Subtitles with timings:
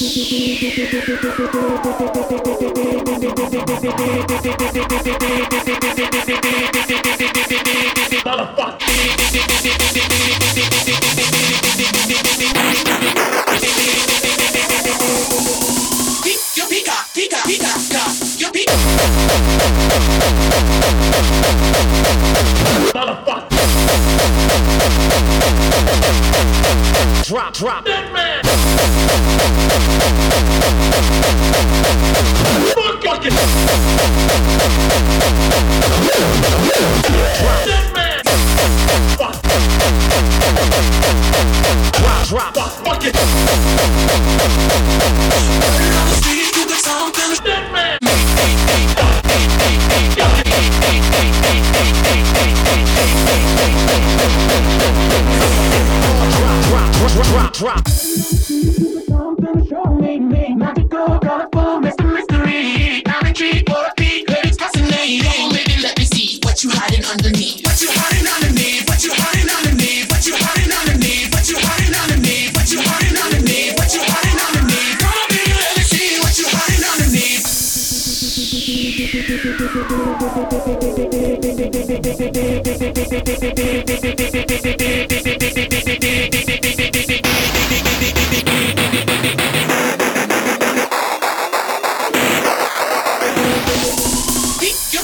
[0.00, 0.16] Pica,
[17.12, 20.09] pica, pica, pica.
[27.30, 27.84] Drop, drop.
[27.84, 28.40] Dead man.
[57.60, 57.86] Drop.
[57.88, 60.18] Something show me,
[60.56, 62.10] magical, colorful, Mr.
[62.10, 63.02] Mystery.
[63.04, 65.52] I'm intrigued for a peek, lyrics fascinating.
[65.52, 67.04] Baby, let me see what you hiding.
[67.04, 68.88] What hiding underneath?
[68.88, 70.08] What you hiding underneath?
[70.08, 71.28] What you hiding underneath?
[71.36, 72.56] What you hiding underneath?
[72.56, 73.76] What you hiding underneath?
[73.76, 74.96] What you hiding underneath?
[74.96, 77.44] Come on, baby, let me see what you hiding underneath.
[80.20, 80.32] ピカ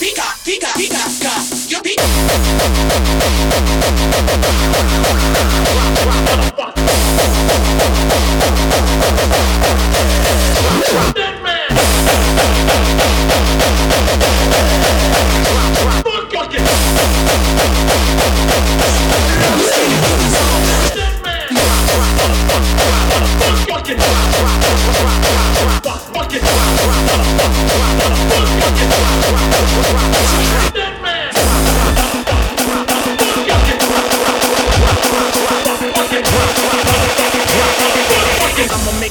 [0.00, 0.98] ピカピカピカピ
[1.70, 3.23] カピカ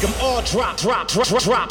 [0.00, 1.68] them all drop, drop, drop, drop, drop.